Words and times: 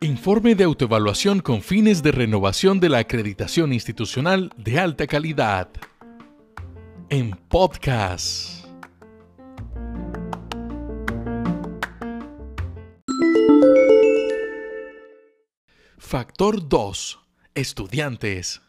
Informe 0.00 0.56
de 0.56 0.64
autoevaluación 0.64 1.38
con 1.40 1.62
fines 1.62 2.02
de 2.02 2.10
renovación 2.10 2.80
de 2.80 2.88
la 2.88 2.98
acreditación 2.98 3.72
institucional 3.72 4.52
de 4.56 4.80
alta 4.80 5.06
calidad. 5.06 5.68
En 7.08 7.30
podcast. 7.48 8.66
Factor 15.98 16.68
2. 16.68 17.20
Estudiantes. 17.54 18.60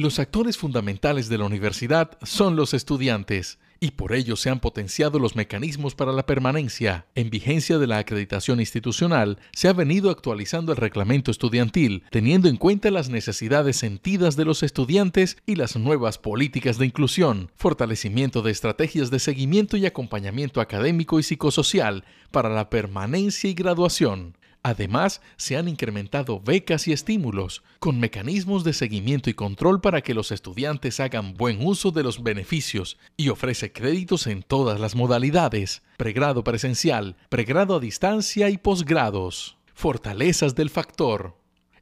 Los 0.00 0.20
actores 0.20 0.56
fundamentales 0.56 1.28
de 1.28 1.38
la 1.38 1.46
universidad 1.46 2.18
son 2.22 2.54
los 2.54 2.72
estudiantes 2.72 3.58
y 3.80 3.90
por 3.90 4.12
ello 4.12 4.36
se 4.36 4.48
han 4.48 4.60
potenciado 4.60 5.18
los 5.18 5.34
mecanismos 5.34 5.96
para 5.96 6.12
la 6.12 6.24
permanencia. 6.24 7.06
En 7.16 7.30
vigencia 7.30 7.78
de 7.78 7.88
la 7.88 7.98
acreditación 7.98 8.60
institucional, 8.60 9.40
se 9.52 9.66
ha 9.66 9.72
venido 9.72 10.10
actualizando 10.10 10.70
el 10.70 10.78
reglamento 10.78 11.32
estudiantil, 11.32 12.04
teniendo 12.12 12.48
en 12.48 12.58
cuenta 12.58 12.92
las 12.92 13.08
necesidades 13.08 13.76
sentidas 13.76 14.36
de 14.36 14.44
los 14.44 14.62
estudiantes 14.62 15.36
y 15.46 15.56
las 15.56 15.74
nuevas 15.74 16.16
políticas 16.16 16.78
de 16.78 16.86
inclusión, 16.86 17.50
fortalecimiento 17.56 18.42
de 18.42 18.52
estrategias 18.52 19.10
de 19.10 19.18
seguimiento 19.18 19.76
y 19.76 19.84
acompañamiento 19.84 20.60
académico 20.60 21.18
y 21.18 21.24
psicosocial 21.24 22.04
para 22.30 22.50
la 22.50 22.70
permanencia 22.70 23.50
y 23.50 23.54
graduación. 23.54 24.37
Además, 24.62 25.20
se 25.36 25.56
han 25.56 25.68
incrementado 25.68 26.40
becas 26.40 26.88
y 26.88 26.92
estímulos, 26.92 27.62
con 27.78 28.00
mecanismos 28.00 28.64
de 28.64 28.72
seguimiento 28.72 29.30
y 29.30 29.34
control 29.34 29.80
para 29.80 30.02
que 30.02 30.14
los 30.14 30.32
estudiantes 30.32 31.00
hagan 31.00 31.34
buen 31.34 31.64
uso 31.64 31.90
de 31.90 32.02
los 32.02 32.22
beneficios 32.22 32.98
y 33.16 33.28
ofrece 33.28 33.72
créditos 33.72 34.26
en 34.26 34.42
todas 34.42 34.80
las 34.80 34.94
modalidades, 34.94 35.82
pregrado 35.96 36.42
presencial, 36.44 37.16
pregrado 37.28 37.76
a 37.76 37.80
distancia 37.80 38.50
y 38.50 38.58
posgrados. 38.58 39.56
Fortalezas 39.74 40.54
del 40.54 40.70
factor. 40.70 41.36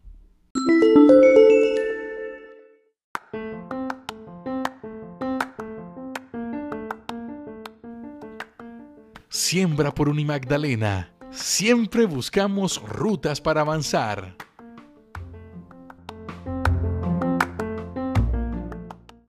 Siembra 9.36 9.92
por 9.92 10.08
Unimagdalena. 10.08 11.12
Siempre 11.30 12.06
buscamos 12.06 12.80
rutas 12.80 13.38
para 13.38 13.60
avanzar. 13.60 14.34